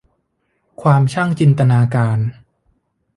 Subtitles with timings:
[0.81, 2.19] ความช่างจินตนาการ